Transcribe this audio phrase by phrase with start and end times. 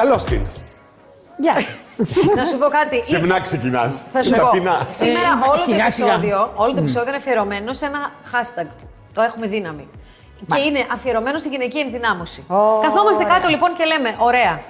[0.00, 0.40] Καλώς την.
[1.36, 1.54] Γεια.
[2.36, 3.04] Να σου πω κάτι.
[3.04, 4.04] Σεμνά ξεκινάς.
[4.12, 4.36] Θα σου πω.
[4.36, 4.86] Ταπεινά.
[4.90, 6.06] Σήμερα Ε, όλο, σιγά, το σιγά.
[6.12, 8.00] επεισόδιο, όλο το επεισόδιο είναι αφιερωμένο σε ένα
[8.32, 8.66] hashtag.
[9.14, 9.88] Το έχουμε δύναμη.
[10.46, 12.44] Και είναι αφιερωμένο στη γυναική ενδυνάμωση.
[12.48, 13.36] Ω, Καθόμαστε ωραία.
[13.36, 14.60] κάτω λοιπόν και λέμε, ωραία.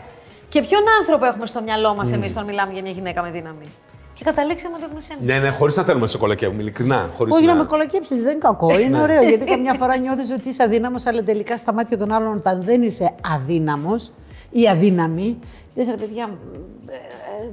[0.49, 3.67] Και ποιον άνθρωπο έχουμε στο μυαλό μας εμείς όταν μιλάμε για μια γυναίκα με δύναμη;
[4.15, 5.19] Και καταλήξαμε ότι έχουμε σένα.
[5.23, 7.11] Ναι, ναι, χωρίς να θέλουμε να σε κολακεύουμε, ειλικρινά.
[7.17, 8.73] Χωρίς Όχι να με κολακέψεις, δεν είναι κακό.
[8.73, 8.79] Ναι.
[8.81, 12.37] Είναι ωραίο γιατί καμιά φορά νιώθεις ότι είσαι αδύναμος, αλλά τελικά στα μάτια των άλλων,
[12.37, 14.13] όταν δεν είσαι αδύναμος
[14.51, 15.39] ή αδύναμη,
[15.75, 16.39] λες ρε παιδιά,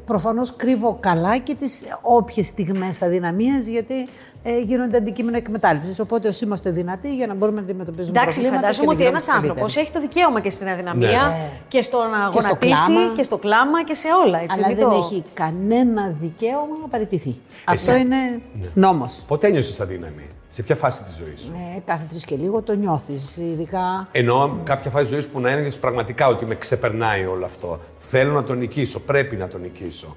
[0.06, 4.08] προφανώς κρύβω καλά και τις όποιες στιγμές αδυναμίας, γιατί
[4.44, 6.00] ε, γίνονται αντικείμενο εκμετάλλευσης.
[6.00, 8.62] Οπότε, όσοι είμαστε δυνατοί για να μπορούμε να αντιμετωπίζουμε Εντάξει, προβλήματα.
[8.62, 9.86] φαντάζομαι και να ότι ένας γινόμαστε άνθρωπος καλύτεροι.
[9.86, 11.50] έχει το δικαίωμα και στην αδυναμία Ναι.
[11.68, 13.14] και στο να Και στο γονατίσει κλάμα.
[13.16, 14.38] και στο κλάμα και σε όλα.
[14.42, 17.36] Έτσι, Αλλά μην δεν το- έχει κανένα δικαίωμα να παραιτηθεί.
[17.66, 18.16] Αυτό είναι
[18.60, 18.68] Ναι.
[18.74, 19.24] νόμος.
[19.28, 22.74] Πότε ένιωσε αδύναμη, σε ποια φάση της ζωής σου; Ναι, κάθε τρεις και λίγο το
[22.76, 23.38] νιώθεις.
[23.38, 27.80] Ειδικά Εννοώ κάποια φάση ζωής που να ένιωσε πραγματικά ότι με ξεπερνάει όλο αυτό.
[27.98, 30.16] Θέλω να τον νικήσω, πρέπει να τον νικήσω.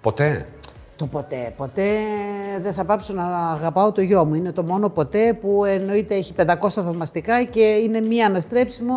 [0.00, 0.46] Ποτέ;
[0.96, 1.52] Το ποτέ.
[1.56, 1.90] Ποτέ
[2.62, 4.34] δεν θα πάψω να αγαπάω το γιο μου.
[4.34, 8.94] Είναι το μόνο ποτέ που εννοείται έχει 500 θαυμαστικά και είναι μία αναστρέψιμο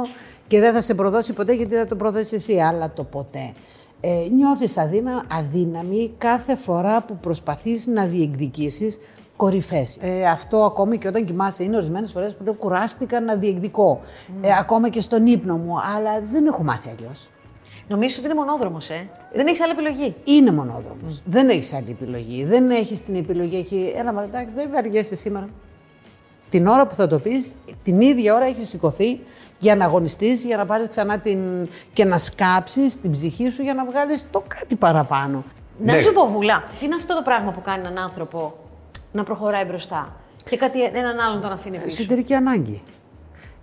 [0.48, 2.60] και δεν θα σε προδώσει ποτέ γιατί δεν το προδώσεις εσύ.
[2.60, 3.54] Αλλά το ποτέ.
[4.02, 9.00] Ε, νιώθεις αδύνα, αδύναμη κάθε φορά που προσπαθείς να διεκδικήσεις
[9.36, 9.98] κορυφές.
[10.02, 14.00] Ε, αυτό ακόμη και όταν κοιμάσαι είναι ορισμένες φορές που λέω κουράστηκα να διεκδικώ.
[14.42, 17.30] Ε, ακόμα και στον ύπνο μου, αλλά δεν έχω μάθει αλλιώς.
[17.90, 21.22] Νομίζω ότι είναι μονόδρομος, ε; Δεν έχεις άλλη επιλογή; Είναι μονόδρομος.
[21.26, 22.46] Δεν έχεις άλλη επιλογή.
[22.46, 23.58] Δεν έχεις την επιλογή.
[23.58, 23.94] Έχει...
[23.98, 25.48] Έλα, μα εντάξει, δεν βαριέσαι σήμερα.
[26.50, 27.52] Την ώρα που θα το πεις,
[27.84, 29.20] την ίδια ώρα έχει σηκωθεί
[29.60, 31.40] για να αγωνιστείς, για να πάρεις ξανά την.
[31.94, 35.44] και να σκάψεις την ψυχή σου για να βγάλεις το κάτι παραπάνω.
[35.80, 36.02] Να Ναι.
[36.02, 38.58] σου πω, Βουλά, τι είναι αυτό το πράγμα που κάνει έναν άνθρωπο
[39.12, 40.16] να προχωράει μπροστά
[40.50, 42.82] και κάτι, έναν άλλον τον αφήνει πίσω; Εσωτερική ανάγκη.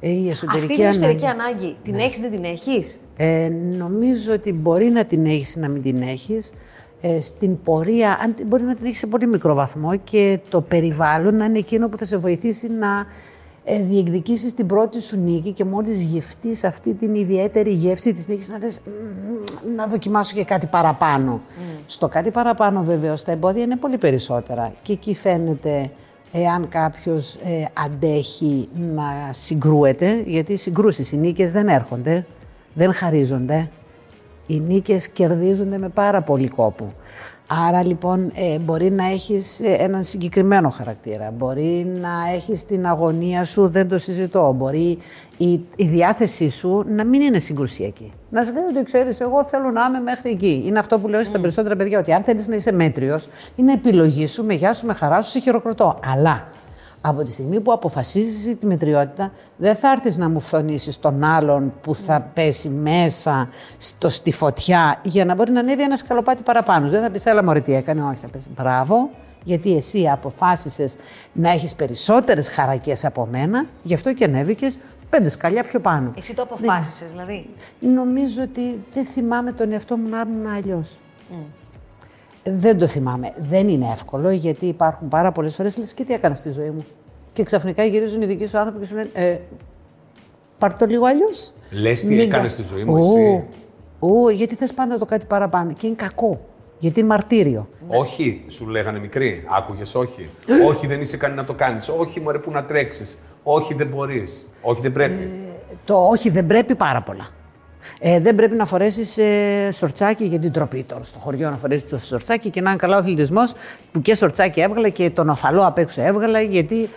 [0.06, 1.50] Ε, η εσωτερική Αυτή την εσωτερική ανάγκη.
[1.50, 5.68] ανάγκη, την έχεις, δεν την έχεις; Ε, νομίζω ότι μπορεί να την έχεις ή να
[5.68, 6.52] μην την έχεις.
[7.00, 11.36] Ε, στην πορεία, αν, μπορεί να την έχεις σε πολύ μικρό βαθμό και το περιβάλλον
[11.36, 13.06] να είναι εκείνο που θα σε βοηθήσει να
[13.64, 18.48] ε, διεκδικήσεις την πρώτη σου νίκη και μόλις γευτείς αυτή την ιδιαίτερη γεύση της νίκης
[18.48, 21.40] να λες «Μμμ, να δοκιμάσω και κάτι παραπάνω.
[21.86, 25.90] Στο κάτι παραπάνω βεβαίως τα εμπόδια είναι πολύ περισσότερα και εκεί φαίνεται
[26.36, 32.26] εάν κάποιος ε, αντέχει να συγκρούεται, γιατί οι συγκρούσεις, οι νίκες δεν έρχονται,
[32.74, 33.70] δεν χαρίζονται.
[34.46, 36.94] Οι νίκες κερδίζονται με πάρα πολύ κόπο.
[37.48, 43.44] Άρα λοιπόν ε, μπορεί να έχεις ε, έναν συγκεκριμένο χαρακτήρα, μπορεί να έχεις την αγωνία
[43.44, 44.98] σου, δεν το συζητώ, μπορεί
[45.36, 48.12] η, η διάθεσή σου να μην είναι συγκρουσιακή.
[48.30, 50.62] Να σου λέει ότι ξέρεις, εγώ θέλω να είμαι μέχρι εκεί.
[50.66, 54.26] Είναι αυτό που λέω στα περισσότερα παιδιά, ότι αν θέλεις να είσαι μέτριος, είναι επιλογή
[54.26, 55.98] σου, με γεια σου, με χαρά σου, σε χειροκροτώ.
[56.12, 56.48] Αλλά
[57.08, 61.72] από τη στιγμή που αποφασίζεις τη μετριότητα, δεν θα έρθεις να μου φθονήσεις τον άλλον
[61.80, 66.88] που θα πέσει μέσα στο, στη φωτιά για να μπορεί να ανέβει ένα σκαλοπάτι παραπάνω.
[66.88, 69.10] Δεν θα πεις, έλα μωρέ τι έκανε, όχι, θα πεις, μπράβο,
[69.44, 70.96] γιατί εσύ αποφάσισες
[71.32, 74.78] να έχεις περισσότερες χαρακές από μένα, γι' αυτό και ανέβηκες
[75.10, 76.12] πέντε σκαλιά πιο πάνω.
[76.16, 77.48] Εσύ το αποφάσισες, δηλαδή;
[77.80, 81.00] Νομίζω ότι δεν θυμάμαι τον εαυτό μου να ήμουν αλλιώς.
[82.54, 83.32] Δεν το θυμάμαι.
[83.36, 86.84] Δεν είναι εύκολο γιατί υπάρχουν πάρα πολλές φορές λες και τι έκανα στη ζωή μου;
[87.32, 89.38] Και ξαφνικά γυρίζουν οι δικοί σου άνθρωποι και σου λένε ε,
[90.58, 91.52] Πάρ το λίγο αλλιώς.
[91.70, 93.44] Λες τι έκανες στη ζωή μου εσύ.
[93.98, 95.72] Ού, γιατί θες πάντα το κάτι παραπάνω.
[95.72, 96.38] Και είναι κακό.
[96.78, 97.68] Γιατί είναι μαρτύριο.
[97.86, 99.44] Όχι, σου λέγανε μικρή.
[99.58, 100.28] Άκουγες, όχι.
[100.68, 101.88] όχι, δεν είσαι ικανή να το κάνεις.
[101.88, 103.18] Όχι, μωρέ, που να τρέξεις.
[103.42, 104.48] Όχι, δεν μπορείς.
[104.62, 105.30] Όχι, δεν πρέπει.
[105.84, 107.28] Το όχι δεν πρέπει πάρα πολλά.
[107.98, 111.90] Ε, δεν πρέπει να φορέσεις ε, σορτσάκι για την τροπή τώρα στο χωριό να φορέσεις
[111.90, 113.54] το σορτσάκι και να είναι καλά ο αθλητισμός
[113.92, 116.88] που και σορτσάκι έβγαλα και τον οφαλό απ' έξω έβγαλα γιατί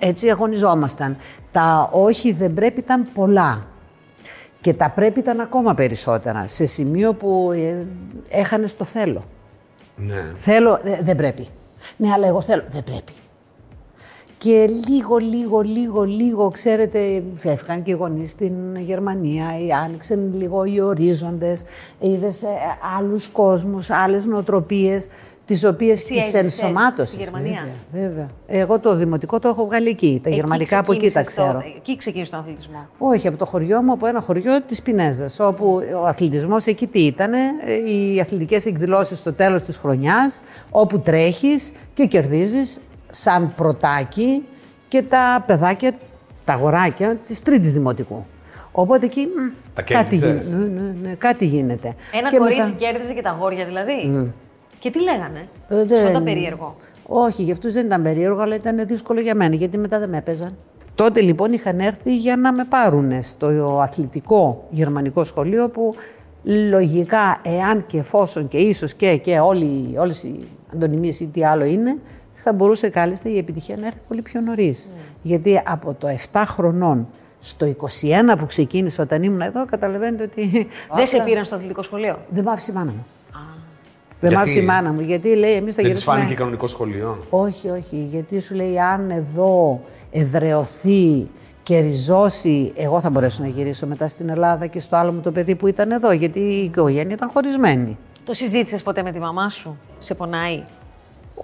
[0.00, 1.16] ε, έτσι αγωνιζόμασταν.
[1.52, 3.66] Τα όχι δεν πρέπει ήταν πολλά.
[4.60, 6.44] Και τα πρέπει ήταν ακόμα περισσότερα.
[6.48, 7.86] Σε σημείο που ε,
[8.28, 9.24] έχανε το θέλω.
[9.96, 10.32] ναι.
[10.34, 11.48] Θέλω, ε, δεν πρέπει.
[11.96, 13.12] Ναι, αλλά εγώ θέλω, δεν πρέπει.
[14.42, 20.64] Και λίγο, λίγο, λίγο, λίγο, ξέρετε, φεύγαν και οι γονείς στην Γερμανία, ή άνοιξαν λίγο
[20.64, 21.62] οι ορίζοντες,
[22.00, 22.46] είδες ε,
[22.98, 25.06] άλλους κόσμους, άλλες νοοτροπίες,
[25.44, 27.08] τις οποίες Εσύ τις έζησες ενσωμάτωσες.
[27.08, 28.28] στη Γερμανία; Βέβαια, βέβαια.
[28.46, 31.58] Εγώ το δημοτικό το έχω βγάλει εκεί, τα γερμανικά από εκεί τα ξεκίνησες ξέρω.
[31.58, 35.40] το- Εκεί ξεκίνησε τον αθλητισμό; Όχι, από το χωριό μου, από ένα χωριό της Πινέζας,
[35.40, 40.40] όπου ο αθλητισμός εκεί τι ήτανε, ε, οι αθλητικές εκδηλώσεις στο τέλος της χρονιάς,
[40.70, 42.80] όπου τρέχεις και κερδίζεις
[43.14, 44.44] σαν πρωτάκι
[44.88, 45.92] και τα παιδάκια,
[46.44, 48.24] τα αγοράκια της τρίτης δημοτικού.
[48.72, 50.56] Οπότε εκεί μ, Τα κάτι, κέρδισες; γίνεται.
[50.80, 51.94] Ναι, ναι, ναι, κάτι γίνεται.
[52.12, 54.32] Ένα Και κορίτσι μετά- κέρδιζε και τα γόρια δηλαδή.
[54.78, 56.76] Και τι λέγανε; Ε, Αυτό δεν- ήταν περίεργο.
[57.06, 60.16] Όχι, για αυτούς δεν ήταν περίεργο, αλλά ήταν δύσκολο για μένα, γιατί μετά δεν με
[60.16, 60.56] έπαιζαν.
[60.94, 65.94] Τότε λοιπόν είχαν έρθει για να με πάρουν στο αθλητικό γερμανικό σχολείο που
[66.70, 70.38] λογικά, εάν και εφόσον και ίσως και, και όλοι, όλες οι
[70.72, 71.96] αντωνυμίες ή τι άλλο είναι,
[72.32, 74.92] θα μπορούσε κάλλιστα η επιτυχία να έρθει πολύ πιο νωρίς.
[75.22, 77.08] Γιατί από το 7 χρονών
[77.40, 80.66] στο 21 που ξεκίνησα όταν ήμουν εδώ, καταλαβαίνετε ότι.
[80.94, 83.06] Δεν σε πήραν στο αθλητικό σχολείο; Δεν μ' άφησε η μάνα μου.
[84.20, 85.00] Δεν μ' Γιατί; άφησε η μάνα μου.
[85.00, 86.16] Γιατί λέει, εμείς θα Δεν της γυρίσουμε.
[86.16, 88.08] φάνηκε κανονικό σχολείο; Όχι, όχι.
[88.10, 89.80] Γιατί σου λέει, αν εδώ
[90.10, 91.28] εδρεωθεί
[91.62, 95.32] και ριζώσει, εγώ θα μπορέσω να γυρίσω μετά στην Ελλάδα και στο άλλο μου το
[95.32, 96.12] παιδί που ήταν εδώ.
[96.12, 97.98] Γιατί η οικογένεια ήταν χωρισμένη.
[98.24, 100.62] Το συζήτησες ποτέ με τη μαμά σου, σε πονάει;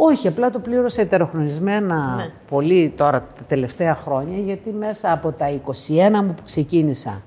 [0.00, 2.30] Όχι, απλά το πλήρωσα ετεροχρονισμένα Ναι.
[2.48, 7.22] πολύ τώρα τα τελευταία χρόνια, γιατί μέσα από τα 21 μου που ξεκίνησα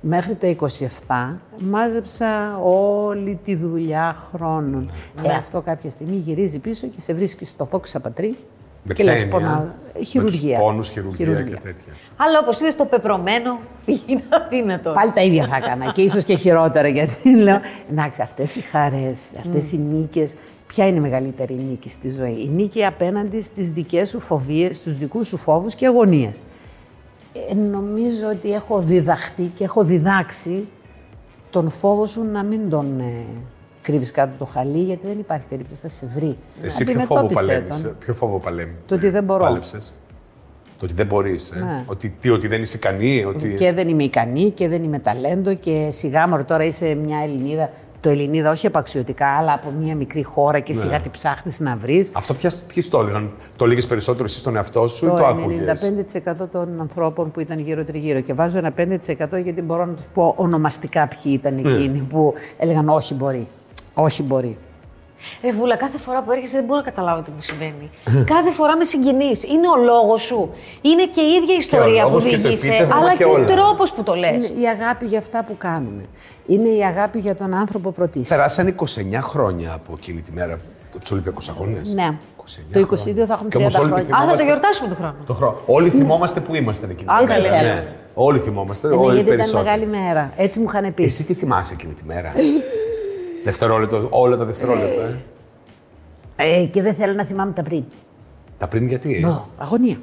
[0.00, 4.90] μέχρι τα 27 μάζεψα όλη τη δουλειά χρόνων.
[5.22, 5.28] Ναι.
[5.28, 8.36] Ε, αυτό κάποια στιγμή γυρίζει πίσω και σε βρίσκει στο δόξα πατρί
[8.82, 9.60] Με και ποια λες έννοια; πονάω.
[9.96, 10.56] Με Χειρουργία.
[10.56, 11.92] τους πόνους, χειρουργία, και τέτοια.
[12.16, 13.58] Αλλά όπως είδες το πεπρωμένο,
[14.06, 14.92] είναι αδύνατο.
[14.92, 17.60] Πάλι τα ίδια θα έκανα και ίσως και χειρότερα γιατί λέω,
[17.90, 20.34] εντάξει αυτές οι χαρές, αυτές οι νίκες,
[20.66, 22.42] ποια είναι η μεγαλύτερη νίκη στη ζωή.
[22.42, 26.42] Η νίκη απέναντι στις δικές σου φοβίες, στους δικούς σου φόβους και αγωνίες.
[27.50, 30.68] Ε, νομίζω ότι έχω διδαχτεί και έχω διδάξει
[31.50, 33.26] τον φόβο σου να μην τον ε,
[33.82, 36.36] κρύβεις κάτω το χαλί, γιατί δεν υπάρχει περίπτωση να σε βρει.
[36.62, 37.90] Εσύ ποιο φόβο Αντιμετώπισε παλέμεις, τον.
[37.90, 38.74] ε, ποιο φόβο παλέμεις.
[38.86, 39.44] Το ότι δεν μπορώ.
[39.44, 39.94] Πάλεψες.
[40.78, 41.58] Το ότι δεν μπορείς, ε.
[41.58, 41.84] Ναι.
[41.86, 43.54] Ότι, τι, ότι δεν είσαι ικανή, ότι...
[43.54, 47.70] Και δεν είμαι ικανή και δεν είμαι ταλέντο και σιγά μωρέ τώρα είσαι μια Ελληνίδα.
[48.04, 52.10] Το Ελληνίδα όχι επαξιωτικά, αλλά από μια μικρή χώρα και σιγά τι ψάχνεις να βρεις.
[52.12, 55.24] Αυτό ποια, ποιοι το έλεγαν, το έλεγες περισσότερο εσύ στον εαυτό σου ή το Το
[55.26, 55.80] άκουγες.
[56.42, 58.20] 95% των ανθρώπων που ήταν γύρω τριγύρω.
[58.20, 61.60] Και βάζω ένα 5% γιατί μπορώ να τους πω ονομαστικά ποιοι ήταν Ναι.
[61.72, 63.48] εκείνοι που έλεγαν όχι μπορεί.
[63.94, 64.58] Όχι μπορεί.
[65.42, 67.90] Ρε Βούλα, κάθε φορά που έρχεσαι δεν μπορώ να καταλάβω τι μου συμβαίνει.
[68.34, 69.44] κάθε φορά με συγκινείς.
[69.44, 70.50] Είναι ο λόγος σου.
[70.80, 73.24] Είναι και η ίδια η ιστορία που λόγος και το διηγείσαι, επίτευγμα αλλά και και
[73.24, 73.44] ο όλα.
[73.46, 74.48] τρόπος που το λες.
[74.48, 76.02] Είναι η αγάπη για αυτά που κάνουμε.
[76.46, 78.28] Είναι η αγάπη για τον άνθρωπο πρωτίστως.
[78.28, 78.84] Περάσαν 29
[79.20, 81.94] χρόνια από εκείνη τη μέρα από τους Ολυμπιακούς Αγώνες.
[81.94, 82.08] Ναι.
[82.72, 82.86] Το 22
[83.26, 84.16] θα έχουμε 30 χρόνια.
[84.16, 85.14] Α, θα το γιορτάσουμε του χρόνου.
[85.26, 85.58] Το χρόνο.
[85.66, 87.42] Όλοι θυμόμαστε που ήμασταν εκείνη Α, τη καλέ.
[87.48, 87.56] μέρα.
[87.56, 87.84] Έτσι Ναι.
[88.14, 88.86] Όλοι θυμόμαστε.
[88.86, 89.64] Ε, ναι, όλοι γιατί ήταν περισσότεροι.
[89.86, 90.32] μεγάλη μέρα.
[90.36, 91.04] Έτσι μου είχαν πει.
[91.04, 92.32] Εσύ τι θυμάσαι εκείνη τη μέρα;
[93.44, 95.02] Δευτερόλεπτο, όλα τα δευτερόλεπτα.
[96.36, 96.60] Ε.
[96.60, 97.84] Ε, και δεν θέλω να θυμάμαι τα πριν.
[98.58, 99.96] Τα πριν γιατί; Ω, αγωνία.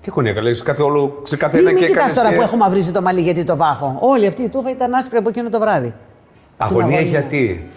[0.00, 2.30] Τι γωνία, καλά, σε κάθε όλο, σε κάθε Μην ένα μην και κοιτάς έκανες τώρα
[2.30, 3.96] και- που έχω μαυρίσει το μαλλί γιατί το βάφω.
[4.00, 5.94] Όλη αυτή η τούφα ήταν άσπρη από εκείνο το βράδυ.
[6.56, 7.00] Αγωνία αγωνία.
[7.10, 7.68] γιατί;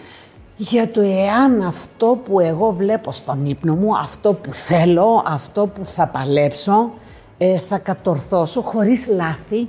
[0.57, 5.86] Για το εάν αυτό που εγώ βλέπω στον ύπνο μου, αυτό που θέλω, αυτό που
[5.86, 6.92] θα παλέψω,
[7.38, 9.68] ε, θα κατορθώσω χωρίς λάθη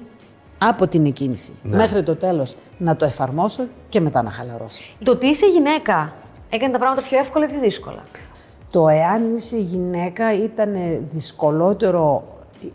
[0.68, 1.52] από την εκκίνηση.
[1.62, 1.76] Ναι.
[1.76, 4.82] Μέχρι το τέλος να το εφαρμόσω και μετά να χαλαρώσω.
[5.02, 6.12] Το ότι είσαι γυναίκα
[6.50, 8.02] έκανε τα πράγματα πιο εύκολα ή πιο δύσκολα;
[8.70, 10.72] Το εάν είσαι γυναίκα ήταν
[11.12, 12.24] δυσκολότερο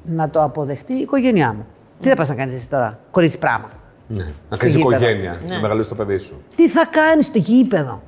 [0.03, 1.65] να το αποδεχτεί η οικογένειά μου.
[2.01, 3.69] Τι θα πας να κάνεις εσύ τώρα, κορίτσι πράγμα;
[4.07, 4.23] Ναι.
[4.23, 4.95] Να Στο κάνεις γήπεδο.
[4.95, 5.53] οικογένεια, Ναι.
[5.55, 6.41] να μεγαλώσει το παιδί σου.
[6.55, 8.01] Τι θα κάνεις στο γήπεδο;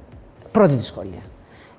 [0.51, 1.21] Πρώτη δυσκολία.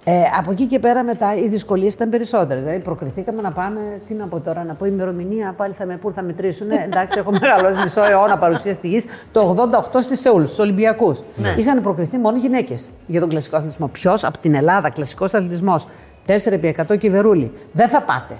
[0.04, 2.62] Ε, από εκεί και πέρα μετά οι δυσκολίες ήταν περισσότερες.
[2.62, 6.12] Δηλαδή, προκριθήκαμε να πάμε, τι να πω τώρα, να πω ημερομηνία, πάλι θα με πού
[6.12, 6.70] θα μετρήσουν.
[6.70, 9.04] Ε, εντάξει, έχω μεγαλώσει μισό αιώνα παρουσίας στη γης.
[9.32, 9.54] Το
[9.92, 11.22] 88 στη Σεούλ, στους Ολυμπιακούς.
[11.56, 13.88] Είχαν προκριθεί μόνο γυναίκες για τον κλασικό αθλητισμό.
[13.88, 15.86] Ποιος; Από την Ελλάδα, κλασικός αθλητισμός,
[16.26, 17.52] 4x100 κυβερούλι.
[17.72, 18.38] Δεν θα πάτε.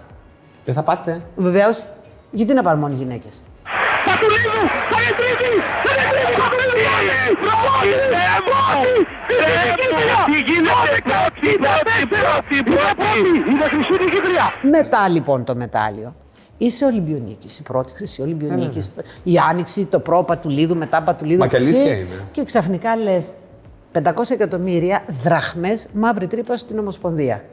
[0.65, 1.21] Δεν θα πάτε.
[1.37, 1.87] Βεβαίως,
[2.31, 3.43] γιατί να πάρουν μόνο γυναίκες;
[4.09, 4.63] Πατουλίδου!
[4.91, 5.53] Θα είναι τρίτη!
[5.85, 6.33] Θα είναι τρίτη!
[6.41, 6.77] Πατουλίδου!
[7.65, 7.97] Μόλι!
[8.51, 8.95] Μόλι!
[10.31, 10.97] Τι γίνεται!
[11.43, 12.57] Τι πρώτη!
[12.71, 13.13] Πρώτη!
[13.51, 14.47] Είναι χρυσή νικητρία!
[14.77, 16.15] Μετά λοιπόν το μετάλλιο.
[16.59, 18.83] Είσαι Ολυμπιονίκη, η πρώτη χρυσή Ολυμπιονίκη.
[19.23, 21.39] Η άνοιξη, το προ Πατουλίδου, μετά Πατουλίδου.
[21.39, 22.27] Μα και αλήθεια είναι.
[22.33, 23.19] Και ξαφνικά λε
[23.93, 27.45] 500 εκατομμύρια δραχμές μαύρη τρύπα στην Ομοσπονδία.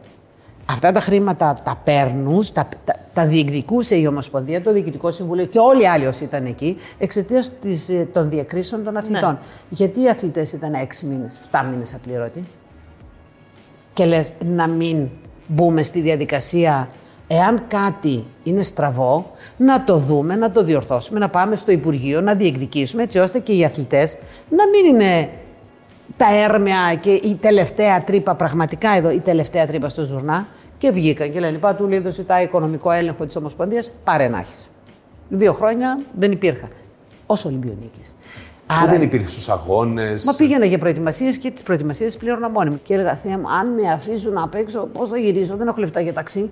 [0.66, 5.60] Αυτά τα χρήματα τα παίρνουν, τα, τα, τα διεκδικούσε η Ομοσπονδία, το Διοικητικό Συμβούλιο και
[5.60, 7.52] όλοι οι άλλοι όσοι ήταν εκεί, εξαιτίας
[8.14, 9.38] των διακρίσεων των αθλητών.
[9.70, 12.44] Γιατί οι αθλητές ήταν 6 μήνες, 7 μήνες απλήρωτοι.
[13.94, 15.08] Και λες να μην
[15.48, 16.90] μπούμε στη διαδικασία,
[17.28, 22.34] εάν κάτι είναι στραβό, να το δούμε, να το διορθώσουμε, να πάμε στο Υπουργείο, να
[22.34, 24.18] διεκδικήσουμε, έτσι ώστε και οι αθλητές
[24.50, 25.30] να μην είναι
[26.18, 30.48] τα έρμεα και η τελευταία τρύπα, πραγματικά εδώ η τελευταία τρύπα στο ζουρνά.
[30.80, 33.92] Και βγήκαν και λένε: Πάτου Λίδου ζητάει οικονομικό έλεγχο της Ομοσπονδίας.
[34.04, 34.70] Πάρε να έχεις.
[35.30, 36.68] Δύο χρόνια δεν υπήρχα.
[37.26, 38.16] Ω Ολυμπιονίκης.
[38.82, 40.24] Που δεν υπήρχε στους αγώνες.
[40.26, 42.80] Μα πήγαινα για προετοιμασίες και τις προετοιμασίες πλήρωνα μόνη μου.
[42.84, 46.02] Και έλεγα: Θεέ μου, αν με αφήσουν απ' έξω, πώς θα γυρίσω, δεν έχω λεφτά
[46.02, 46.52] για ταξί.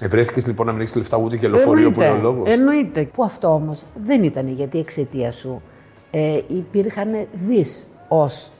[0.00, 3.08] Ευρέθηκες λοιπόν να μην έχεις λεφτά ούτε για λεωφορείο που είναι ο λόγος; Εννοείται.
[3.14, 5.62] Που αυτό όμως δεν ήταν γιατί εξαιτία σου
[6.10, 8.50] ε, υπήρχαν δις ως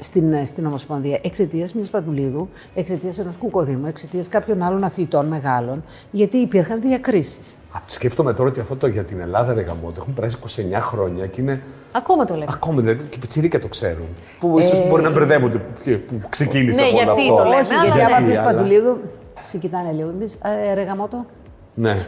[0.00, 5.84] στην, ε, στην Ομοσπονδία εξαιτίας μιας Πατουλίδου, εξαιτίας ενός κουκοδήμου, εξαιτίας κάποιων άλλων αθλητών μεγάλων,
[6.10, 7.58] γιατί υπήρχαν διακρίσεις.
[7.72, 10.36] Α, Σκέφτομαι τώρα ότι αυτό το για την Ελλάδα ρε γαμό, το έχουν περάσει
[10.76, 11.62] 29 χρόνια και είναι.
[11.92, 12.50] Ακόμα το λέμε.
[12.54, 14.06] Ακόμη δηλαδή και πιτσιρίκια το ξέρουν.
[14.40, 17.34] Που ίσως μπορεί να μπερδεύονται που, που ξεκίνησε Ναι, από όλο γιατί αυτό.
[17.36, 18.04] το λέμε, Όχι, αλλά γιατί ναι.
[18.16, 19.00] άμα πει αλλά- Πατουλίδου,
[19.40, 20.08] σε κοιτάνε λίγο.
[20.08, 20.24] Εμεί,
[20.70, 21.26] ε, ρε γαμότο.
[21.74, 22.06] Ναι.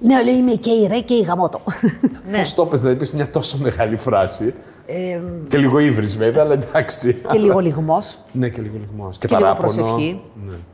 [0.00, 1.60] Ναι, λέει είμαι και η ρε και η γαμότο.
[2.30, 2.42] Ναι.
[2.42, 4.54] Πώ το πες, δηλαδή πες μια τόσο μεγάλη φράση.
[4.90, 7.14] Ε, Και λίγο ύβρις βέβαια, αλλά εντάξει.
[7.28, 8.18] και λίγο λιγμός.
[8.32, 9.18] Ναι, και λίγο λιγμός.
[9.18, 9.74] Και, και λίγο παράπονο.
[9.84, 10.20] προσευχή.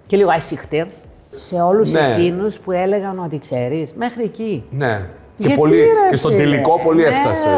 [0.06, 0.86] Και λίγο αϊσυχτήρ.
[1.34, 2.00] Σε όλους Ναι.
[2.14, 4.64] εκείνους που έλεγαν ότι ξέρεις, μέχρι εκεί.
[4.70, 5.06] Ναι.
[5.38, 7.54] Και, Γιατί, πολύ, ρε, και στο φίλε; τελικό πολύ ναι, έφτασες.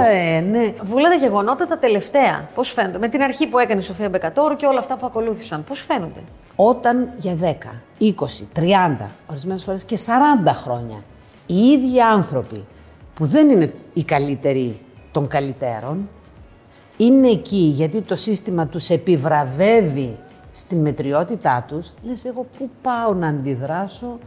[0.51, 0.73] ναι.
[0.83, 2.49] Βούλα τα γεγονότα τα τελευταία.
[2.55, 5.65] Πώς φαίνονται; Με την αρχή που έκανε η Σοφία Μπεκατόρου και όλα αυτά που ακολούθησαν.
[5.65, 6.21] Πώς φαίνονται;
[6.57, 11.03] Όταν για 10, 20, 30, ορισμένες φορές και 40 χρόνια
[11.47, 12.65] οι ίδιοι άνθρωποι
[13.15, 14.81] που δεν είναι οι καλύτεροι
[15.13, 16.09] των καλύτερων
[16.97, 20.17] είναι εκεί γιατί το σύστημα τους επιβραβεύει
[20.53, 24.19] στη μετριότητά τους, λες εγώ πού πάω να αντιδράσω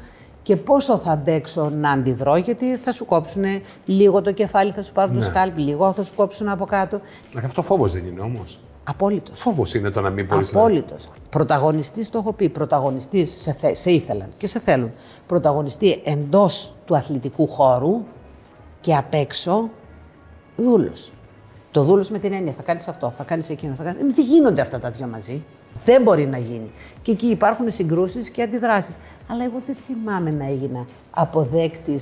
[0.41, 3.43] και πόσο θα αντέξω να αντιδρώ, γιατί θα σου κόψουν
[3.85, 7.01] λίγο το κεφάλι, θα σου πάρουν το σκάλπι, λίγο θα σου κόψουν από κάτω.
[7.33, 8.59] Μα Αυτό φόβος δεν είναι όμως.
[8.83, 9.39] Απόλυτος.
[9.39, 10.59] Φόβος είναι το να μην μπορείς να.
[10.59, 11.09] Απόλυτος.
[11.29, 12.49] Πρωταγωνιστής, το έχω πει.
[12.49, 14.91] Πρωταγωνιστής σε, θε- σε ήθελαν και σε θέλουν.
[15.27, 18.01] Πρωταγωνιστή εντός του αθλητικού χώρου
[18.79, 19.69] και απ' έξω
[20.55, 21.11] δούλος.
[21.71, 23.75] Το δούλος με την έννοια θα κάνεις αυτό, θα κάνεις εκείνο.
[23.75, 24.15] Θα κάνεις...
[24.15, 25.43] Δεν γίνονται αυτά τα δυο μαζί.
[25.85, 26.71] Δεν μπορεί να γίνει.
[27.01, 28.99] Και εκεί υπάρχουν συγκρούσεις και αντιδράσεις.
[29.27, 31.99] Αλλά εγώ δεν θυμάμαι να έγινα αποδέκτη.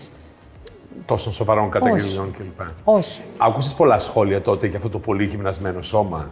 [1.05, 2.67] Τόσων σοβαρών καταγγελιών κλπ.
[2.83, 3.21] Όχι.
[3.37, 6.31] Άκουσες πολλά σχόλια τότε για αυτό το πολύ γυμνασμένο σώμα;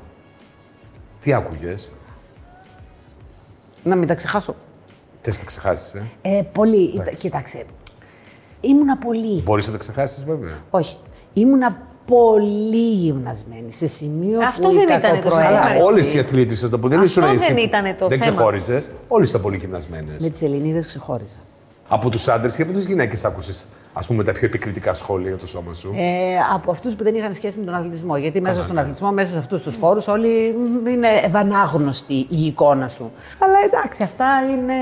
[1.19, 1.91] Τι άκουγες,
[3.83, 4.55] Να μην τα ξεχάσω.
[5.21, 7.01] Θες να τα ξεχάσεις, ε; Ε, πολύ.
[7.17, 7.65] Κοίταξε.
[8.61, 9.41] Ήμουνα πολύ.
[9.41, 10.57] Μπορείς να τα ξεχάσεις, βέβαια.
[10.69, 10.97] Όχι.
[11.33, 15.81] Ήμουνα πολύ γυμνασμένη σε σημείο Αυτό που δεν η ήτανε το κακοπροαίρεση- θέμα, ρε.
[15.83, 16.15] Όλε εσύ.
[16.15, 17.65] οι ατλήτρισε το δεν Αυτό ήσουν δεν εσύ.
[17.65, 18.35] ήτανε το δεν θέμα.
[18.35, 18.89] ξεχώριζες.
[19.07, 20.21] Όλε ήταν πολύ γυμνασμένες.
[20.23, 21.37] Με τις Ελληνίδες ξεχώριζα.
[21.87, 25.37] Από τους άντρες και από τις γυναίκες άκουσες, ας πούμε, τα πιο επικριτικά σχόλια για
[25.37, 26.03] το σώμα σου; Ε,
[26.53, 28.17] από αυτούς που δεν είχαν σχέση με τον αθλητισμό.
[28.17, 32.87] Γιατί μέσα στον αθλητισμό, μέσα σε αυτούς τους φόρους, όλοι μ, είναι ευανάγνωστη η εικόνα
[32.89, 33.11] σου.
[33.39, 34.73] Αλλά εντάξει, αυτά είναι.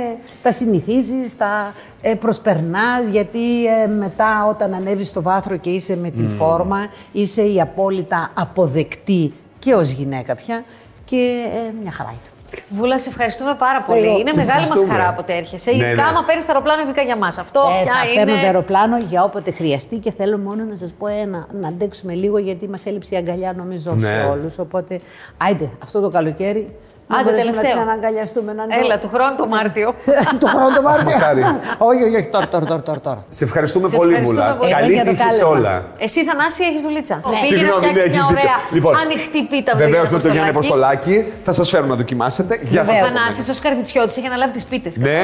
[0.42, 6.10] Τα συνηθίζεις, τα ε, προσπερνάς, γιατί ε, μετά όταν ανέβεις στο βάθρο και είσαι με
[6.10, 10.64] την φόρμα, είσαι η απόλυτα αποδεκτή και ως γυναίκα πια.
[11.06, 12.33] Και ε, μια χαρά είναι.
[12.70, 14.06] Βούλα, σε ευχαριστούμε πάρα πολύ.
[14.06, 14.94] Εγώ, είναι σε μεγάλη μας ευχαριστούμε.
[14.98, 15.72] χαρά όποτε έρχεσαι.
[15.72, 16.02] Ναι, Ειδικά ναι.
[16.10, 17.38] άμα παίρνεις τα αεροπλάνο, ειδικά για μας.
[17.38, 18.24] Αυτό Ε, πια θα είναι.
[18.24, 22.14] παίρνω το αεροπλάνο για όποτε χρειαστεί και θέλω μόνο να σας πω ένα, να αντέξουμε
[22.14, 24.24] λίγο γιατί μας έλειψε η αγκαλιά νομίζω σε Ναι.
[24.32, 24.58] όλους.
[24.60, 25.00] Οπότε,
[25.38, 26.76] άιντε, αυτό το καλοκαίρι.
[27.08, 27.76] Να Άντε, μπορέσουμε τελευταίο.
[27.76, 28.52] Να ξαναγκαλιαστούμε.
[28.54, 29.88] Να Έλα, του χρόνου το Μάρτιο.
[30.44, 31.12] το χρόνο το Μάρτιο.
[31.16, 31.42] Μακάρι.
[31.90, 33.22] όχι, όχι, όχι, τώρα, τώρα, τώρα, τώρα, τώρα.
[33.30, 34.56] Σε ευχαριστούμε Σε πολύ, ευχαριστούμε Βουλά.
[34.58, 34.72] πολύ.
[34.72, 35.50] Εγώ Καλή για το τύχη σε κάλεσμα.
[35.56, 35.74] όλα.
[36.06, 37.16] Εσύ, Θανάση, έχεις δουλίτσα.
[37.24, 38.76] Πήγαινε να Συγγνώμη, φτιάξει ναι, μια έχεις ωραία δίκιο.
[38.78, 41.14] Λοιπόν, ανοιχτή πίτα με Βεβαίως τον με τον Γιάννη Αποστολάκη.
[41.18, 42.54] Αποστολάκη θα σας φέρουμε να δοκιμάσετε.
[42.72, 43.08] Γεια Βεβαίως.
[43.08, 43.14] σα.
[43.14, 44.94] Θανάσης, ο Σκαρδιτσιώτης, έχει αναλάβει τις πίτες.
[44.98, 45.22] Ναι.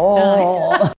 [0.00, 0.84] Ω,